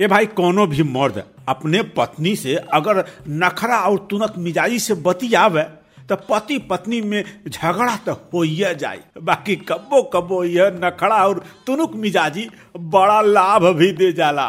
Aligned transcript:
ये 0.00 0.06
भाई 0.06 0.26
कोनो 0.26 0.66
भी 0.66 0.82
मर्द 0.82 1.22
अपने 1.48 1.82
पत्नी 1.96 2.34
से 2.36 2.54
अगर 2.74 3.04
नखरा 3.28 3.76
और 3.80 3.98
तुनक 4.10 4.34
मिजाजी 4.36 4.78
से 4.78 4.94
बतियावे 4.94 5.62
तो 6.08 6.16
पति 6.30 6.58
पत्नी 6.58 7.00
में 7.00 7.24
झगड़ा 7.48 7.96
तो 7.96 8.12
हो 8.34 8.44
जाए 8.74 9.00
बाकी 9.22 9.56
कब्बो 9.56 10.02
कब्बो 10.02 10.42
यह 10.44 10.80
नखड़ा 10.84 11.16
और 11.26 11.42
तुनुक 11.66 11.94
मिजाजी 11.94 12.48
बड़ा 12.76 13.20
लाभ 13.20 13.66
भी 13.76 13.90
दे 13.92 14.12
जाला। 14.12 14.48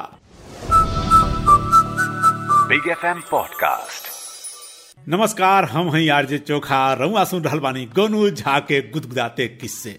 बिग 2.70 2.89
एफ़ 2.91 3.05
एम 3.05 3.21
पॉडकास्ट 3.32 5.09
नमस्कार 5.09 5.66
हम 5.66 5.89
हैं 5.89 6.09
आरजे 6.09 6.38
चोखा 6.38 6.93
रउआ 6.93 7.23
सुन 7.23 7.43
रहल 7.43 7.59
बानी 7.59 7.86
गोनू 7.86 8.30
झा 8.30 8.59
के 8.59 8.82
गुदगुदाते 8.91 9.48
किस्से। 9.48 9.98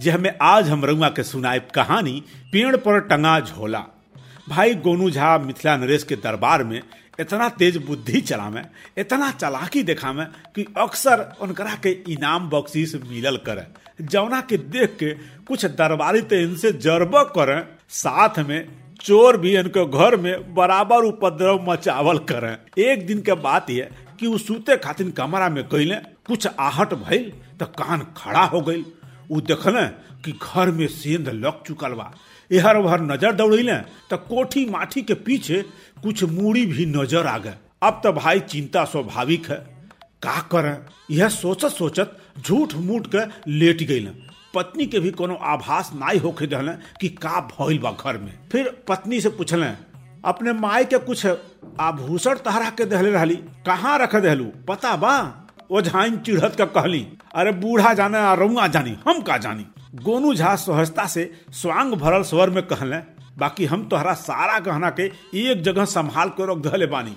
जे 0.00 0.10
हमें 0.10 0.32
आज 0.42 0.68
हम 0.68 0.84
रउआ 0.84 1.08
के 1.08 1.22
सुनाए 1.22 1.58
कहानी 1.74 2.22
पेड़ 2.52 2.76
पर 2.76 3.00
टंगा 3.00 3.38
झोला। 3.40 3.84
भाई 4.46 4.74
गोनू 4.76 5.10
झा, 5.10 5.38
मिथिला 5.38 5.76
नरेश 5.76 6.02
के 6.04 6.16
दरबार 6.16 6.64
में 6.64 6.80
इतना 7.20 7.48
तेज 7.50 7.76
बुद्धि 7.76 8.20
चला 8.20 8.48
में 8.50 8.64
इतना 8.98 9.30
चलाकी 9.32 9.82
देखा 9.82 10.12
में 10.12 10.26
कि 10.54 10.66
अक्सर 10.78 11.20
उनकरा 11.40 11.74
के 11.82 11.90
इनाम 12.08 12.48
बख्शीश 12.50 12.94
मिलल 13.04 13.36
करे। 13.46 13.66
जौना 14.02 14.40
के 14.40 14.56
देख 14.56 14.96
के 14.96 15.12
कुछ 15.44 15.64
दरबारी 15.66 16.20
तो 16.22 16.36
इनसे 16.36 16.72
जरब 16.74 17.16
करें, 17.36 17.62
साथ 17.88 18.38
में 18.38 18.68
चोर 19.00 19.36
भी 19.36 19.56
इनके 19.56 19.84
घर 19.88 20.16
में 20.16 20.54
बराबर 20.54 21.04
उपद्रव 21.04 21.70
मचावल 21.70 22.18
करें। 22.30 22.56
एक 22.84 23.06
दिन 23.06 23.20
के 23.20 23.34
बात 23.40 23.70
यह 23.70 23.90
कि 24.20 24.26
वो 24.26 24.38
सूते 24.38 24.76
खातिर 24.76 25.10
कमरा 25.10 25.48
में 25.48 25.62
कैले 25.64 25.96
कुछ 26.26 26.46
आहट 26.48 26.94
भइल 26.96 27.32
तो 27.60 27.66
कान 27.74 28.06
खड़ा 28.16 28.44
हो 28.44 28.60
गई 28.60 28.84
वो 29.30 29.40
देखले 29.42 29.86
कि 30.22 30.32
घर 30.32 30.70
में 30.70 30.86
सेंध 30.88 31.28
लग 31.28 31.62
चुकल 31.64 31.92
बा। 31.92 32.12
इहर 32.50 32.76
उहर 32.76 33.00
नज़र 33.02 33.32
दौड़ेले 33.32 33.76
तो 34.10 34.16
कोठी 34.18 34.64
माठी 34.70 35.02
के 35.02 35.14
पीछे 35.16 35.62
कुछ 36.02 36.24
मूड़ी 36.24 36.64
भी 36.66 36.86
नज़र 36.86 37.26
आ 37.26 37.38
गए। 37.38 37.54
अब 37.82 38.00
तो 38.04 38.12
भाई 38.12 38.40
चिंता 38.42 38.84
स्वाभाविक 38.84 39.50
है। 39.50 39.56
का 40.22 40.40
करें? 40.52 40.76
यह 41.10 41.28
सोचत 41.28 41.68
सोचत 41.68 42.16
झूठ 42.38 42.74
मूठ 42.76 43.06
के 43.14 43.24
लेट 43.50 43.82
गई 43.82 44.06
पत्नी 44.54 44.86
के 44.86 45.00
भी 45.00 45.10
कोनो 45.10 45.34
आभास 45.44 45.90
नाई 45.94 46.18
होके 46.18 46.46
दहले 46.46 46.72
कि 47.00 47.08
का 47.08 47.40
भइल 47.50 47.78
बा 47.78 47.90
घर 47.92 48.18
में। 48.18 48.32
फिर 48.52 48.70
पत्नी 48.88 49.20
से 49.20 49.28
पूछले, 49.30 49.66
अपने 50.24 50.52
माई 50.52 50.84
के 50.84 50.98
कुछ 50.98 51.26
आभूषण 51.80 52.36
तहरा 52.36 52.70
के 52.70 52.84
दहले 52.84 53.10
रहली? 53.10 53.36
कहाँ 53.66 53.98
रख 53.98 54.16
दहलू? 54.16 54.44
पता 54.68 54.94
बा? 54.96 55.45
ओझाइन 55.70 56.16
चिढ़त 56.16 56.54
का 56.56 56.64
कहली, 56.64 57.06
अरे 57.34 57.52
बूढ़ा 57.52 57.92
जाने 57.94 58.18
आ 58.18 58.66
जानी, 58.66 58.96
हम 59.08 59.20
का 59.20 59.36
जानी? 59.36 59.66
गोनू 59.94 60.34
झा 60.34 60.54
सहजता 60.56 61.06
से 61.06 61.30
स्वांग 61.52 61.92
भरल 61.92 62.22
स्वर 62.22 62.50
में 62.50 62.62
कहले, 62.62 62.96
बाकी 63.38 63.64
हम 63.64 63.84
तोहरा 63.88 64.12
सारा 64.14 64.58
गहना 64.58 64.90
के 64.90 65.10
एक 65.34 65.62
जगह 65.62 65.84
संभाल 65.84 66.28
के 66.30 66.46
रख 66.46 66.88
बानी। 66.90 67.16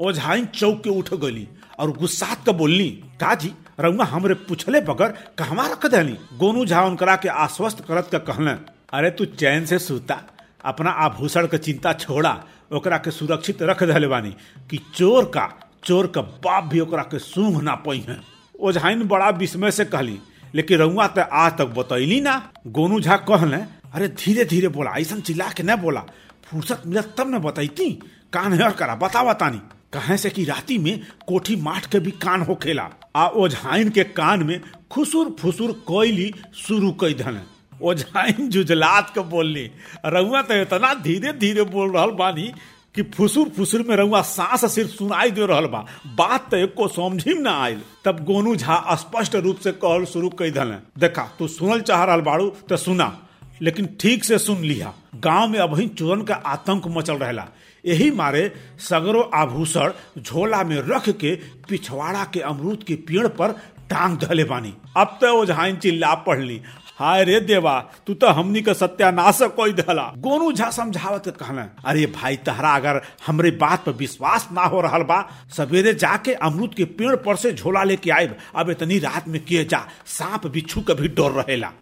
ओझाइन 0.00 0.46
चौक 0.54 0.82
के 0.84 0.90
उठ 0.90 1.12
गली 1.14 1.46
और 1.78 1.90
गुस्सात 1.92 2.44
के 2.44 2.52
बोलनी 2.52 2.88
का 3.20 3.34
जी 3.34 3.52
रउआ 3.80 4.04
हमरे 4.04 4.34
पूछले 4.48 4.80
बगर 4.80 5.08
कहवा 5.38 5.66
रख 5.66 5.86
दहली 5.86 6.16
गोनू 6.38 6.64
झा 6.66 6.82
उनकरा 6.82 7.16
के 7.16 7.28
आश्वस्त 7.28 7.84
करत 7.84 8.08
के 8.10 8.18
कहले, 8.18 8.50
अरे 8.92 9.10
तू 9.10 9.24
चैन 9.24 9.66
से 9.66 9.78
सूता, 9.78 10.20
अपना 10.64 10.90
आभूषण 10.90 11.46
के 11.46 11.58
चिंता 11.58 11.92
छोड़ा, 11.92 12.38
ओकरा 12.72 12.98
के 12.98 13.10
सुरक्षित 13.10 13.62
रख 13.62 13.82
दहले 13.82 14.06
बानी, 14.06 14.34
कि 14.70 14.78
चोर 14.94 15.24
का 15.24 15.46
चोर 15.84 16.06
का 16.06 16.20
बाप 16.20 16.64
भी 16.64 16.80
ओकरा 16.80 17.02
के 17.04 17.18
सूंघ 17.18 17.62
ना 17.62 17.74
पई 17.86 17.98
है। 18.08 18.18
ओझाइन 18.54 19.02
बड़ा 19.08 19.28
विस्मय 19.32 19.70
से 19.70 19.84
कहली, 19.84 20.18
लेकिन 20.54 20.78
रउआ 20.78 21.06
तो 21.08 21.22
आज 21.22 21.52
तक 21.58 21.74
बतैली 21.78 22.20
ना? 22.20 22.34
गोनू 22.68 23.00
झा 23.00 23.16
कहले, 23.18 23.56
अरे 23.94 24.08
धीरे 24.08 24.44
धीरे 24.44 24.68
बोला 24.68 24.90
ऐसा 24.98 25.18
चिल्ला 25.20 25.48
के 25.48 25.62
न 25.62 25.76
बोला। 25.76 26.00
फुर्सत 26.44 26.82
मिलत 26.86 27.14
तब 27.18 27.34
न 27.34 27.38
बताईती 27.38 27.90
कान 28.32 28.52
हेर 28.52 28.70
करा 28.72 28.94
बता 28.96 29.22
बतानी 29.24 29.60
कहे 29.92 30.16
से 30.16 30.30
कि 30.30 30.44
राती 30.44 30.76
में 30.78 31.00
कोठी 31.28 31.56
माठ 31.56 31.86
के 31.86 31.98
भी 32.00 32.10
कान 32.18 32.42
हो 32.42 32.54
खेला। 32.54 32.88
आ 33.16 33.26
ओझाइन 33.28 33.90
के 33.90 34.04
कान 34.12 34.42
में 34.42 34.60
खुसुर 34.90 35.34
फुसुर 35.40 35.72
कोयली 35.86 36.32
शुरू 36.56 36.92
कई 37.00 37.14
धन। 37.14 37.40
ओझाइन 37.82 38.48
जुजलात 38.48 39.10
के 39.14 39.20
बोलनी 39.28 39.64
रउआ 40.06 40.42
तो 40.42 40.54
इतना 40.54 40.92
धीरे 41.02 41.32
धीरे 41.32 41.62
बोल 41.66 41.90
रहा 41.90 42.06
बानी 42.14 42.52
कि 42.94 43.02
फुसुर 43.10 43.48
फुसुर 43.48 43.82
में 43.88 43.94
रउआ 43.96 44.20
सांस 44.22 44.64
सिर्फ़ 44.72 44.90
सुनाई 44.90 45.30
दे 45.30 45.46
रहा 45.46 45.60
बा। 45.62 45.84
बात 46.16 46.50
तो 46.50 46.56
एको 46.56 46.88
समझी 46.88 47.34
ना 47.34 47.50
आयल 47.62 47.80
तब 48.04 48.24
गोनू 48.24 48.54
झा 48.56 48.94
स्पष्ट 48.96 49.36
रूप 49.36 49.58
से 49.58 49.72
कहल 49.74 50.04
शुरू 50.04 50.28
कई 50.38 50.50
धन 50.50 50.78
देखा, 50.98 51.22
तू 51.38 51.48
सुनल 51.48 51.80
चाह 51.80 52.04
रहा 52.04 52.16
बाड़ू 52.18 52.48
तो 52.68 52.76
सुना, 52.76 53.16
लेकिन 53.62 53.86
ठीक 54.00 54.24
से 54.24 54.38
सुन 54.38 54.58
लिया 54.58 54.92
गाँव 55.16 55.48
में 55.48 55.58
अभी 55.58 55.86
चोरन 55.88 56.22
का 56.22 56.34
आतंक 56.34 56.86
मचल 56.88 57.16
रहला। 57.16 57.48
यही 57.84 58.10
मारे 58.10 58.52
सगरो 58.80 59.20
आभूषण 59.34 59.92
झोला 60.18 60.62
में 60.64 60.76
रख 60.84 61.08
के 61.16 61.34
पिछवाड़ा 61.68 62.24
के 62.24 62.40
अमरूद 62.42 62.82
के 62.82 62.94
पेड़ 63.08 63.26
पर 63.30 63.52
टांग 63.90 64.16
धले 64.18 64.44
बानी। 64.44 64.72
अब 64.96 65.18
तो 65.20 65.32
ओझाइन 65.32 65.76
चिल्ला 65.76 66.14
पढ़ली 66.26 66.60
हाय 67.02 67.22
रे 67.24 67.38
देवा, 67.40 67.78
तू 68.06 68.14
तो 68.14 68.26
हमनी 68.28 68.60
का 68.62 68.72
सत्यानाश 68.72 69.38
कोई 69.56 69.72
धला 69.72 70.02
गोनू 70.18 70.50
झा 70.52 70.70
समझावत 70.70 71.24
कहना 71.40 71.62
अरे 71.84 72.04
भाई, 72.06 72.36
तहरा 72.38 72.74
अगर 72.76 73.00
हमरे 73.26 73.50
बात 73.58 73.84
पर 73.86 73.92
विश्वास 73.92 74.48
ना 74.52 74.62
हो 74.62 74.80
रहा 74.80 74.98
बा, 74.98 75.20
सवेरे 75.56 75.94
जाके 75.94 76.34
अमरूद 76.40 76.74
के 76.74 76.84
पेड़ 76.84 77.16
पर 77.16 77.36
से 77.36 77.52
झोला 77.52 77.82
लेके 77.84 78.10
आए 78.10 78.30
अब 78.54 78.70
इतनी 78.70 78.98
रात 78.98 79.28
में 79.28 79.42
किए 79.44 79.64
जा, 79.64 79.84
सांप 80.06 80.46
बिच्छू 80.46 80.80
का 80.80 80.94
भी 80.94 81.08
डर 81.08 81.30
रहेला। 81.32 81.72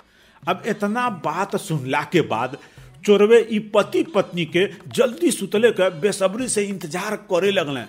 अब 0.42 0.62
इतना 0.66 1.08
बात 1.24 1.56
सुनला 1.58 2.02
के 2.02 2.20
बाद 2.26 2.56
चोरवे 3.04 3.42
पति 3.74 4.02
पत्नी 4.14 4.44
के 4.46 4.66
जल्दी 4.88 5.30
सुतले 5.30 5.70
के 5.70 5.90
बेसब्री 6.00 6.48
से 6.48 6.64
इंतज़ार 6.64 7.16
करे 7.32 7.50
लगले। 7.50 7.80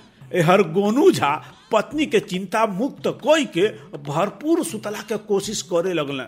हर 0.48 0.62
गोनू 0.74 1.12
झा 1.12 1.34
पत्नी 1.72 2.06
के 2.14 2.20
चिंता 2.20 2.66
मुक्त 2.66 3.08
कोई 3.24 3.46
के 3.58 3.68
भरपूर 4.08 4.64
सुतला 4.66 5.02
के 5.10 5.18
कोशिश 5.28 5.62
करे 5.74 5.94
लगल 5.94 6.26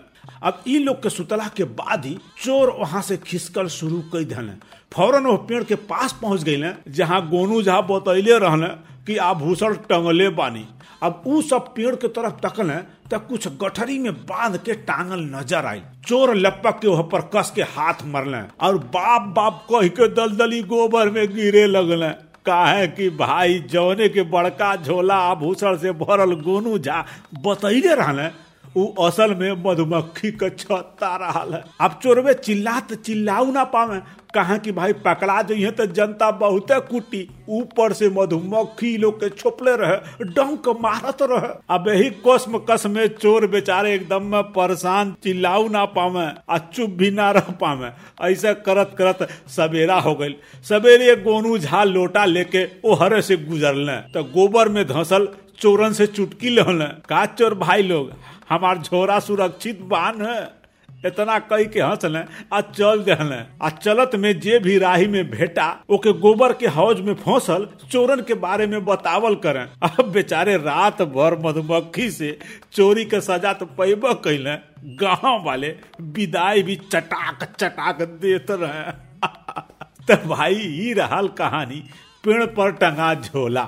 अब 0.48 0.62
ई 0.68 0.78
लोग 0.84 1.02
के 1.02 1.10
सुतला 1.10 1.48
के 1.56 1.64
बाद 1.80 2.04
ही 2.06 2.16
चोर 2.44 2.70
वहाँ 2.80 3.02
से 3.02 3.16
खिसकल 3.26 3.66
शुरू 3.78 4.00
कर 4.12 4.24
दिले 4.32 4.52
फ़ौरन 4.94 5.26
वो 5.26 5.36
पेड़ 5.48 5.62
के 5.64 5.74
पास 5.90 6.18
पहुँच 6.22 6.42
गए 6.48 6.74
जहाँ 6.98 7.20
गोनू 7.30 7.62
झा 7.62 7.80
बतैले 7.90 8.38
रहने 8.38 8.68
कि 9.06 9.16
आभूषण 9.20 9.74
टंगले 9.88 10.28
बानी। 10.36 10.64
अब 11.02 11.22
उ 11.26 11.40
सब 11.42 11.66
पेड़ 11.76 11.94
के 12.02 12.08
तरफ़ 12.16 12.34
तकले 12.46 12.76
तो 13.10 13.18
कुछ 13.28 13.48
गठरी 13.62 13.98
में 13.98 14.12
बाँध 14.26 14.56
के 14.64 14.74
टांगल 14.88 15.20
नज़र 15.34 15.66
आई। 15.66 15.80
चोर 16.08 16.34
लपक 16.36 16.78
के 16.82 16.88
वह 16.88 17.02
पर 17.12 17.20
कस 17.34 17.52
के 17.56 17.62
हाथ 17.76 18.04
मरले 18.14 18.40
और 18.66 18.78
बाप 18.94 19.28
बाप 19.36 19.66
कह 19.72 19.88
के 19.98 20.08
दलदली 20.14 20.62
गोबर 20.72 21.10
में 21.10 21.26
गिरे 21.34 21.66
लगले 21.66 22.08
काहे 22.46 22.86
कि 22.86 23.08
भाई 23.10 23.58
जौने 23.70 24.08
के 24.08 24.22
बड़का 24.22 24.74
झोला 24.76 25.14
आभूषण 25.14 25.76
से 25.76 25.92
भरल 25.92 26.34
गोनू 26.40 26.78
झा 26.78 27.04
बतैले 27.46 27.94
रहले 27.94 28.28
उ 28.76 28.84
असल 29.06 29.34
में 29.34 29.52
मधुमक्खी 29.64 30.30
के 30.32 30.50
छत्ता 30.50 31.14
रहा 31.16 31.44
है। 31.52 31.62
अब 31.80 31.98
चोरवे 32.02 32.34
चिल्लात, 32.34 32.92
चिल्लाऊ 32.94 33.52
ना 33.52 33.64
पावे। 33.64 33.98
कहा 34.34 34.56
कि 34.56 34.72
भाई 34.72 34.92
पकड़ा 35.02 35.40
जाइए 35.42 35.70
तो 35.70 35.86
जनता 35.88 36.30
बहुते 36.32 36.78
कुटी। 36.82 37.28
ऊपर 37.50 37.92
से 37.92 38.08
मधुमक्खी 38.10 38.96
लोग 38.96 39.20
के 39.20 39.28
छोपले 39.30 39.74
रहे, 39.76 40.24
डंक 40.26 40.68
मारत 40.80 41.18
रहे। 41.22 41.48
अब 41.70 41.88
यही 41.88 42.10
कसम 42.26 42.58
कस 42.70 42.86
में 42.86 43.06
चोर 43.08 43.46
बेचारे 43.46 43.94
एकदम 43.94 44.22
में 44.24 44.42
परेशान, 44.52 45.14
चिल्लाऊ 45.24 45.68
ना 45.68 45.84
पावे 45.86 46.26
आ 46.50 46.58
चुप 46.58 46.90
भी 46.90 47.10
ना 47.10 47.30
रह 47.30 47.50
पावे। 47.60 47.90
ऐसा 48.22 48.52
करत 48.62 48.94
करत 48.98 49.28
सवेरा 49.48 49.98
हो 50.00 50.14
गई। 50.14 50.36
सवेरे 50.64 51.14
गोनू 51.22 51.56
झा 51.58 51.84
लोटा 51.84 52.24
लेके 52.24 52.66
ओ 52.84 52.94
हरे 52.94 53.22
से 53.22 53.36
गुजरले। 53.38 53.96
तो 54.12 54.24
गोबर 54.24 54.68
में 54.68 54.84
धसल, 54.86 55.28
चोरन 55.58 55.92
से 55.92 56.06
चुटकी 56.06 56.50
लेने 56.50 56.86
का 57.08 57.24
चोर 57.28 57.54
भाई 57.54 57.82
लोग, 57.82 58.10
हमार 58.50 58.78
झोरा 58.78 59.18
सुरक्षित 59.20 59.80
बान 59.82 60.22
है। 60.22 60.63
इतना 61.06 61.38
कई 61.50 61.64
के 61.64 61.80
हंसले 61.80 62.18
आ 62.52 62.60
चल 62.60 63.02
दहले 63.04 63.36
आ 63.62 63.68
चलत 63.70 64.14
में 64.14 64.38
जे 64.40 64.58
भी 64.58 64.78
राही 64.78 65.06
में 65.06 65.30
भेटा, 65.30 65.66
ओके 65.90 66.12
गोबर 66.12 66.52
के 66.52 66.66
हौज 66.66 67.00
में 67.00 67.14
फंसल, 67.14 67.66
चोरन 67.90 68.20
के 68.20 68.34
बारे 68.34 68.66
में 68.66 68.84
बतावल 68.84 69.34
करें। 69.36 69.64
अब 69.82 70.10
बेचारे 70.12 70.56
रात 70.56 71.02
भर 71.02 71.38
मधुमक्खी 71.38 72.10
से 72.10 72.38
चोरी 72.72 73.04
के 73.04 73.20
सजा 73.20 73.52
तो 73.52 73.66
पैब 73.78 74.06
कैले 74.24 74.56
गाँव 74.96 75.42
वाले 75.44 75.74
विदाई 76.00 76.62
भी 76.62 76.76
चटाक 76.76 77.44
चटाक 77.58 78.02
देते 78.02 78.56
रहे। 78.56 78.92
तो 80.08 80.16
भाई 80.28 80.54
ही 80.54 80.92
रहल 80.92 81.28
कहानी 81.28 81.84
पेड़ 82.24 82.44
पर 82.46 82.72
टंगा 82.72 83.14
झोला। 83.14 83.64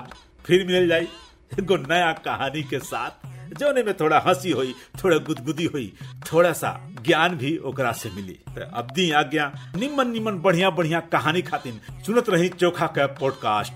फिर 0.46 0.66
मिल 0.66 0.88
जाई 0.88 1.08
एगो 1.58 1.76
नया 1.76 2.12
कहानी 2.24 2.62
के 2.62 2.78
साथ। 2.78 3.26
जोने 3.52 3.82
में 3.82 3.94
थोड़ा 3.94 4.18
हँसी 4.26 4.50
हुई, 4.50 4.74
थोड़ा 5.04 5.16
गुदगुदी 5.16 5.64
हुई, 5.64 5.92
थोड़ा 6.32 6.52
सा 6.52 6.90
ज्ञान 7.06 7.36
भी 7.36 7.56
ओकरा 7.56 7.92
से 7.92 8.10
मिली। 8.10 8.32
तो 8.32 8.76
अब 8.76 8.90
दी 8.90 9.10
आज्ञा। 9.10 9.52
निमन 9.76 10.10
निमन 10.10 10.38
बढ़िया 10.38 10.70
बढ़िया 10.70 11.00
कहानी 11.00 11.42
खातिर 11.42 12.02
सुनत 12.06 12.30
रही 12.30 12.48
चोखा 12.48 12.86
का 12.86 13.06
पॉडकास्ट 13.06 13.72